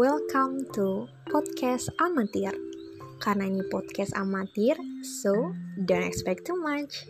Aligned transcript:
welcome 0.00 0.64
to 0.72 1.04
podcast 1.28 1.92
amatir. 2.00 2.56
Karena 3.20 3.44
ini 3.44 3.60
podcast 3.68 4.16
amatir, 4.16 4.80
so 5.04 5.52
don't 5.76 6.08
expect 6.08 6.48
too 6.48 6.56
much. 6.56 7.04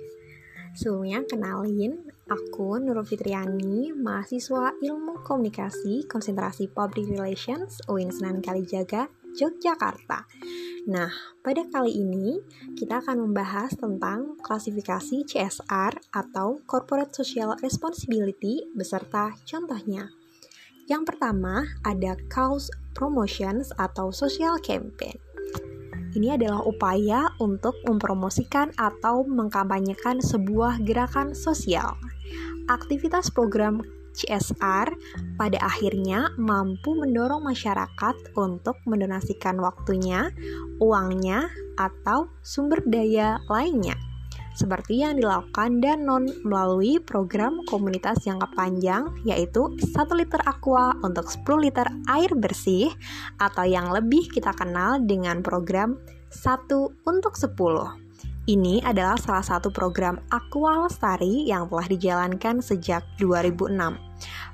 Sebelumnya 0.74 1.22
kenalin, 1.22 2.10
aku 2.26 2.82
Nurul 2.82 3.06
Fitriani, 3.06 3.94
mahasiswa 3.94 4.74
Ilmu 4.82 5.22
Komunikasi, 5.22 6.10
Konsentrasi 6.10 6.66
Public 6.66 7.14
Relations, 7.14 7.78
UIN 7.86 8.10
Senen 8.10 8.42
Kalijaga, 8.42 9.06
Yogyakarta. 9.38 10.26
Nah, 10.90 11.14
pada 11.46 11.62
kali 11.70 11.94
ini 11.94 12.42
kita 12.74 13.06
akan 13.06 13.30
membahas 13.30 13.70
tentang 13.78 14.34
klasifikasi 14.42 15.30
CSR 15.30 16.10
atau 16.10 16.58
Corporate 16.66 17.14
Social 17.14 17.54
Responsibility 17.62 18.66
beserta 18.74 19.30
contohnya. 19.46 20.19
Yang 20.90 21.14
pertama 21.14 21.70
ada 21.86 22.18
cause 22.26 22.66
promotions 22.98 23.70
atau 23.78 24.10
social 24.10 24.58
campaign. 24.58 25.14
Ini 26.10 26.34
adalah 26.34 26.66
upaya 26.66 27.30
untuk 27.38 27.78
mempromosikan 27.86 28.74
atau 28.74 29.22
mengkampanyekan 29.22 30.18
sebuah 30.18 30.82
gerakan 30.82 31.38
sosial. 31.38 31.94
Aktivitas 32.66 33.30
program 33.30 33.86
CSR 34.10 34.90
pada 35.38 35.58
akhirnya 35.62 36.34
mampu 36.34 36.98
mendorong 36.98 37.46
masyarakat 37.46 38.34
untuk 38.34 38.74
mendonasikan 38.90 39.62
waktunya, 39.62 40.34
uangnya, 40.82 41.46
atau 41.78 42.26
sumber 42.42 42.82
daya 42.82 43.38
lainnya 43.46 44.09
seperti 44.54 45.02
yang 45.02 45.18
dilakukan 45.18 45.78
Danon 45.78 46.26
melalui 46.42 46.98
program 46.98 47.62
komunitas 47.70 48.26
jangka 48.26 48.50
panjang 48.54 49.06
yaitu 49.22 49.70
1 49.78 49.94
liter 50.18 50.42
aqua 50.46 50.94
untuk 51.06 51.30
10 51.30 51.64
liter 51.64 51.86
air 52.10 52.30
bersih 52.34 52.90
atau 53.38 53.64
yang 53.64 53.90
lebih 53.94 54.26
kita 54.30 54.50
kenal 54.54 54.98
dengan 55.02 55.40
program 55.40 55.96
1 56.30 56.70
untuk 57.06 57.34
10. 57.34 58.09
Ini 58.48 58.80
adalah 58.80 59.20
salah 59.20 59.44
satu 59.44 59.68
program 59.68 60.16
Aqua 60.32 60.88
Lestari 60.88 61.44
yang 61.44 61.68
telah 61.68 61.84
dijalankan 61.84 62.64
sejak 62.64 63.04
2006. 63.20 63.76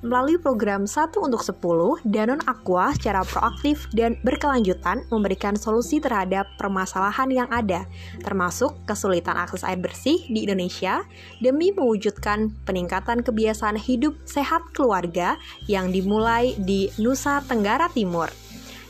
Melalui 0.02 0.42
program 0.42 0.90
1 0.90 1.14
untuk 1.22 1.42
10, 1.42 2.02
Danon 2.02 2.42
Aqua 2.50 2.90
secara 2.98 3.22
proaktif 3.22 3.86
dan 3.94 4.18
berkelanjutan 4.26 5.06
memberikan 5.06 5.54
solusi 5.54 6.02
terhadap 6.02 6.50
permasalahan 6.58 7.30
yang 7.30 7.48
ada, 7.54 7.86
termasuk 8.26 8.74
kesulitan 8.90 9.38
akses 9.38 9.62
air 9.62 9.78
bersih 9.78 10.18
di 10.26 10.46
Indonesia 10.46 11.06
demi 11.38 11.70
mewujudkan 11.70 12.50
peningkatan 12.66 13.22
kebiasaan 13.22 13.78
hidup 13.78 14.18
sehat 14.26 14.66
keluarga 14.74 15.38
yang 15.70 15.94
dimulai 15.94 16.58
di 16.58 16.90
Nusa 16.98 17.38
Tenggara 17.46 17.86
Timur. 17.94 18.30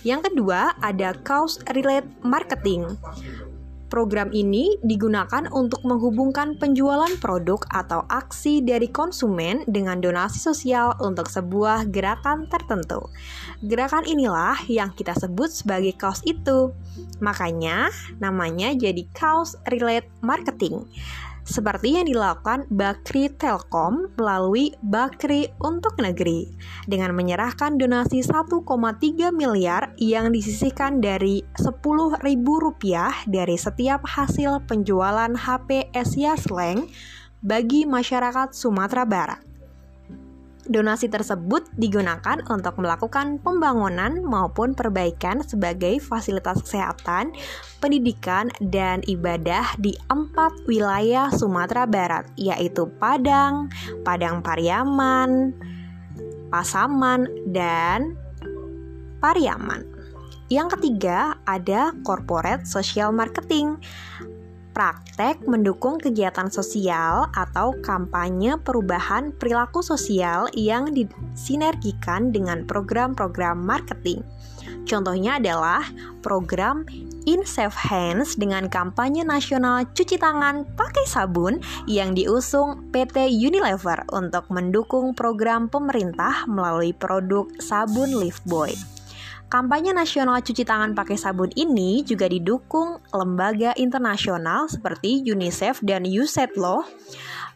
Yang 0.07 0.33
kedua, 0.33 0.73
ada 0.81 1.13
cause 1.21 1.61
relate 1.75 2.09
marketing. 2.23 2.97
Program 3.87 4.35
ini 4.35 4.75
digunakan 4.83 5.47
untuk 5.55 5.87
menghubungkan 5.87 6.59
penjualan 6.59 7.11
produk 7.23 7.63
atau 7.71 8.03
aksi 8.11 8.59
dari 8.61 8.91
konsumen 8.91 9.63
dengan 9.71 10.03
donasi 10.03 10.43
sosial 10.43 10.99
untuk 10.99 11.31
sebuah 11.31 11.87
gerakan 11.95 12.51
tertentu. 12.51 13.07
Gerakan 13.63 14.03
inilah 14.05 14.59
yang 14.67 14.91
kita 14.91 15.15
sebut 15.15 15.55
sebagai 15.55 15.95
cause 15.95 16.27
itu. 16.27 16.75
Makanya 17.23 17.95
namanya 18.19 18.75
jadi 18.75 19.07
cause 19.15 19.55
relate 19.71 20.11
marketing 20.19 20.87
seperti 21.47 21.95
yang 21.95 22.11
dilakukan 22.11 22.67
Bakri 22.69 23.31
Telkom 23.31 24.11
melalui 24.19 24.75
Bakri 24.83 25.47
untuk 25.63 25.95
Negeri 26.03 26.51
dengan 26.91 27.15
menyerahkan 27.15 27.79
donasi 27.79 28.27
1,3 28.27 28.67
miliar 29.31 29.95
yang 29.97 30.35
disisihkan 30.35 30.99
dari 30.99 31.47
Rp10.000 31.55 33.31
dari 33.31 33.57
setiap 33.57 34.03
hasil 34.03 34.67
penjualan 34.67 35.31
HP 35.31 35.95
Asia 35.95 36.35
Slang 36.35 36.91
bagi 37.39 37.87
masyarakat 37.87 38.51
Sumatera 38.51 39.07
Barat. 39.07 39.46
Donasi 40.67 41.07
tersebut 41.07 41.71
digunakan 41.79 42.43
untuk 42.51 42.83
melakukan 42.83 43.39
pembangunan 43.39 44.19
maupun 44.19 44.75
perbaikan 44.75 45.39
sebagai 45.47 46.03
fasilitas 46.03 46.59
kesehatan, 46.67 47.31
pendidikan, 47.79 48.51
dan 48.59 48.99
ibadah 49.07 49.79
di 49.79 49.95
empat 50.11 50.67
wilayah 50.67 51.31
Sumatera 51.31 51.87
Barat, 51.87 52.27
yaitu 52.35 52.91
Padang, 52.99 53.71
Padang 54.03 54.43
Pariaman, 54.43 55.55
Pasaman, 56.51 57.31
dan 57.55 58.19
Pariaman. 59.23 59.87
Yang 60.51 60.79
ketiga, 60.79 61.39
ada 61.47 61.95
corporate 62.03 62.67
social 62.67 63.11
marketing 63.15 63.79
praktek 64.77 65.41
mendukung 65.49 65.97
kegiatan 65.97 66.53
sosial 66.53 67.33
atau 67.33 67.73
kampanye 67.81 68.61
perubahan 68.61 69.33
perilaku 69.33 69.81
sosial 69.81 70.53
yang 70.53 70.93
disinergikan 70.93 72.29
dengan 72.29 72.69
program-program 72.69 73.57
marketing. 73.57 74.21
Contohnya 74.85 75.41
adalah 75.41 75.81
program 76.21 76.85
In 77.25 77.43
Safe 77.43 77.75
Hands 77.75 78.29
dengan 78.39 78.69
kampanye 78.69 79.25
nasional 79.25 79.89
cuci 79.97 80.21
tangan 80.21 80.69
pakai 80.77 81.09
sabun 81.09 81.59
yang 81.89 82.13
diusung 82.15 82.93
PT 82.93 83.33
Unilever 83.33 84.05
untuk 84.13 84.47
mendukung 84.53 85.17
program 85.17 85.67
pemerintah 85.67 86.47
melalui 86.47 86.93
produk 86.93 87.49
sabun 87.59 88.15
Lifebuoy. 88.15 88.77
Kampanye 89.47 89.95
nasional 89.95 90.43
cuci 90.43 90.67
tangan 90.67 90.91
pakai 90.91 91.15
sabun 91.15 91.55
ini 91.55 92.03
juga 92.03 92.27
didukung 92.27 92.99
lembaga 93.15 93.71
internasional 93.79 94.67
seperti 94.67 95.23
UNICEF 95.23 95.87
dan 95.87 96.03
USAID 96.03 96.59
loh. 96.59 96.83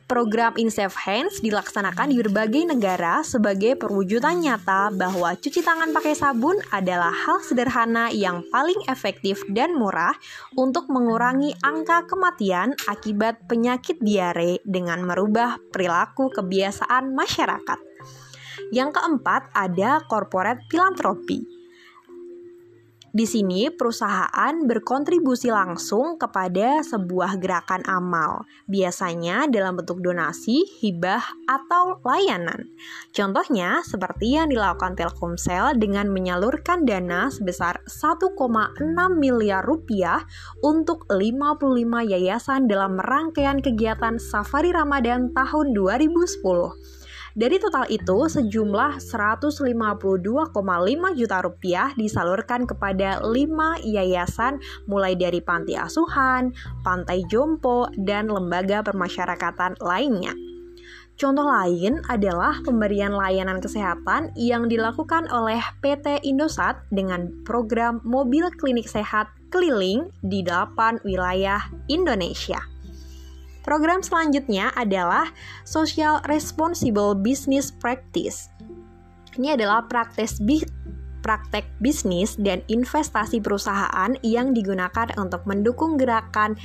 Program 0.07 0.55
In 0.55 0.71
Safe 0.71 0.95
Hands 1.07 1.35
dilaksanakan 1.43 2.15
di 2.15 2.23
berbagai 2.23 2.63
negara 2.67 3.27
sebagai 3.27 3.75
perwujudan 3.75 4.39
nyata 4.39 4.95
bahwa 4.95 5.35
cuci 5.35 5.67
tangan 5.67 5.91
pakai 5.91 6.15
sabun 6.15 6.59
adalah 6.71 7.11
hal 7.11 7.43
sederhana 7.43 8.11
yang 8.15 8.47
paling 8.55 8.79
efektif 8.87 9.43
dan 9.51 9.75
murah 9.75 10.15
untuk 10.55 10.87
mengurangi 10.91 11.59
angka 11.63 12.07
kematian 12.07 12.75
akibat 12.87 13.39
penyakit 13.51 13.99
diare 13.99 14.63
dengan 14.63 15.03
merubah 15.03 15.59
perilaku 15.75 16.31
kebiasaan 16.35 17.15
masyarakat. 17.15 17.79
Yang 18.71 18.95
keempat 18.95 19.51
ada 19.55 20.03
corporate 20.07 20.63
philanthropy. 20.71 21.60
Di 23.11 23.27
sini, 23.27 23.67
perusahaan 23.75 24.55
berkontribusi 24.63 25.51
langsung 25.51 26.15
kepada 26.15 26.79
sebuah 26.87 27.43
gerakan 27.43 27.83
amal, 27.91 28.47
biasanya 28.71 29.51
dalam 29.51 29.83
bentuk 29.83 29.99
donasi, 29.99 30.63
hibah, 30.79 31.19
atau 31.51 31.99
layanan. 32.07 32.71
Contohnya, 33.11 33.83
seperti 33.83 34.39
yang 34.39 34.47
dilakukan 34.47 34.95
Telkomsel 34.95 35.75
dengan 35.83 36.07
menyalurkan 36.15 36.87
dana 36.87 37.35
sebesar 37.35 37.83
1,6 37.91 38.31
miliar 39.19 39.67
rupiah 39.67 40.23
untuk 40.63 41.11
55 41.11 42.07
yayasan 42.07 42.71
dalam 42.71 42.95
rangkaian 43.03 43.59
kegiatan 43.59 44.23
Safari 44.23 44.71
Ramadan 44.71 45.35
tahun 45.35 45.75
2010. 45.75 47.00
Dari 47.39 47.63
total 47.63 47.87
itu, 47.87 48.27
sejumlah 48.27 48.99
152,5 48.99 50.51
juta 51.15 51.39
rupiah 51.39 51.95
disalurkan 51.95 52.67
kepada 52.67 53.23
5 53.23 53.87
yayasan 53.87 54.59
mulai 54.91 55.15
dari 55.15 55.39
panti 55.39 55.79
asuhan, 55.79 56.51
pantai 56.83 57.23
jompo, 57.31 57.87
dan 57.95 58.27
lembaga 58.27 58.83
permasyarakatan 58.83 59.79
lainnya. 59.79 60.35
Contoh 61.21 61.45
lain 61.45 62.01
adalah 62.09 62.65
pemberian 62.65 63.13
layanan 63.13 63.61
kesehatan 63.61 64.33
yang 64.41 64.73
dilakukan 64.73 65.29
oleh 65.29 65.61
PT 65.85 66.25
Indosat 66.25 66.81
dengan 66.89 67.29
program 67.45 68.01
mobil 68.09 68.49
klinik 68.57 68.89
sehat 68.89 69.29
keliling 69.53 70.09
di 70.25 70.41
8 70.41 71.05
wilayah 71.05 71.61
Indonesia. 71.93 72.70
Program 73.61 74.01
selanjutnya 74.01 74.73
adalah 74.73 75.29
Social 75.69 76.25
Responsible 76.25 77.13
Business 77.13 77.69
Practice. 77.69 78.49
Ini 79.37 79.55
adalah 79.55 79.87
praktek 79.87 80.41
bi 80.43 80.59
praktek 81.21 81.69
bisnis 81.85 82.35
dan 82.41 82.65
investasi 82.67 83.45
perusahaan 83.45 84.17
yang 84.25 84.57
digunakan 84.57 85.13
untuk 85.21 85.45
mendukung 85.45 86.01
gerakan 86.01 86.57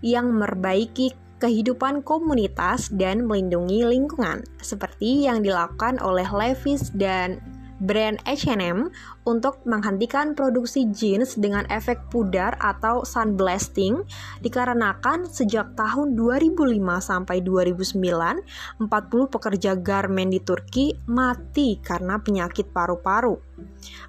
yang 0.00 0.30
memperbaiki 0.30 1.12
kehidupan 1.42 2.04
komunitas 2.04 2.92
dan 2.94 3.24
melindungi 3.26 3.82
lingkungan, 3.82 4.44
seperti 4.60 5.26
yang 5.26 5.42
dilakukan 5.42 5.98
oleh 5.98 6.28
Levis 6.28 6.92
dan 6.94 7.40
brand 7.80 8.20
H&M 8.28 8.92
untuk 9.24 9.64
menghentikan 9.64 10.36
produksi 10.36 10.86
jeans 10.92 11.40
dengan 11.40 11.64
efek 11.72 12.12
pudar 12.12 12.54
atau 12.60 13.02
sunblasting 13.02 14.04
dikarenakan 14.44 15.24
sejak 15.24 15.72
tahun 15.74 16.12
2005 16.14 16.76
sampai 17.00 17.40
2009 17.40 18.84
40 18.84 19.34
pekerja 19.34 19.72
garmen 19.80 20.28
di 20.28 20.44
Turki 20.44 20.92
mati 21.08 21.80
karena 21.80 22.20
penyakit 22.20 22.68
paru-paru 22.68 23.40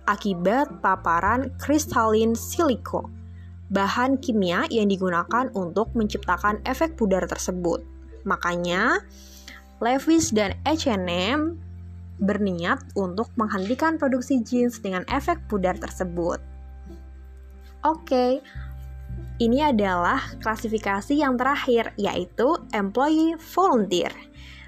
akibat 0.06 0.84
paparan 0.84 1.56
kristalin 1.56 2.36
siliko 2.36 3.08
bahan 3.72 4.20
kimia 4.20 4.68
yang 4.68 4.92
digunakan 4.92 5.48
untuk 5.56 5.96
menciptakan 5.96 6.60
efek 6.68 7.00
pudar 7.00 7.24
tersebut. 7.24 7.80
Makanya, 8.28 9.00
Levi's 9.80 10.30
dan 10.36 10.60
H&M 10.68 11.71
berniat 12.22 12.80
untuk 12.94 13.34
menghentikan 13.36 13.98
produksi 13.98 14.40
jeans 14.46 14.78
dengan 14.80 15.02
efek 15.10 15.42
pudar 15.50 15.76
tersebut. 15.76 16.38
Oke, 17.82 18.46
ini 19.42 19.58
adalah 19.66 20.22
klasifikasi 20.38 21.18
yang 21.18 21.34
terakhir, 21.34 21.98
yaitu 21.98 22.62
employee 22.78 23.34
volunteer. 23.58 24.14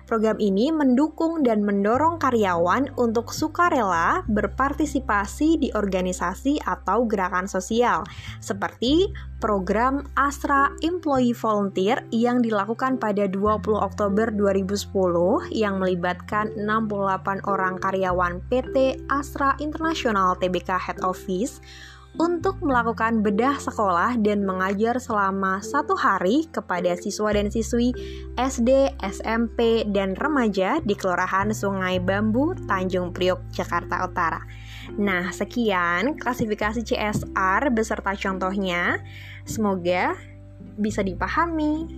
Program 0.04 0.36
ini 0.38 0.68
mendukung 0.70 1.48
dan 1.48 1.64
mendorong 1.64 2.20
karyawan 2.20 2.92
untuk 3.00 3.32
sukarela 3.32 4.28
berpartisipasi 4.28 5.64
di 5.64 5.70
organisasi 5.72 6.60
atau 6.60 7.08
gerakan 7.08 7.48
sosial, 7.48 8.04
seperti 8.44 9.10
program 9.40 10.08
Astra 10.16 10.72
Employee 10.84 11.36
Volunteer 11.36 12.04
yang 12.12 12.44
dilakukan 12.44 13.00
pada 13.00 13.28
20 13.28 13.64
Oktober 13.76 14.32
2010 14.32 15.52
yang 15.52 15.80
melibatkan 15.84 16.52
68 16.56 17.44
orang 17.48 17.76
karyawan 17.80 18.40
PT 18.52 19.04
Astra 19.12 19.56
International 19.60 20.36
Tbk 20.40 20.80
Head 20.80 21.00
Office 21.04 21.60
untuk 22.14 22.62
melakukan 22.62 23.26
bedah 23.26 23.58
sekolah 23.58 24.22
dan 24.22 24.46
mengajar 24.46 25.02
selama 25.02 25.66
satu 25.66 25.98
hari 25.98 26.46
kepada 26.54 26.94
siswa 26.94 27.34
dan 27.34 27.50
siswi 27.50 27.90
SD, 28.38 28.94
SMP, 29.02 29.82
dan 29.90 30.14
remaja 30.14 30.78
di 30.86 30.94
Kelurahan 30.94 31.50
Sungai 31.50 31.98
Bambu, 31.98 32.54
Tanjung 32.70 33.10
Priok, 33.10 33.42
Jakarta 33.50 34.06
Utara. 34.06 34.46
Nah, 34.94 35.34
sekian 35.34 36.14
klasifikasi 36.22 36.86
CSR 36.86 37.74
beserta 37.74 38.14
contohnya. 38.14 39.02
Semoga 39.50 40.14
bisa 40.78 41.02
dipahami. 41.02 41.90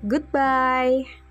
Goodbye. 0.00 1.27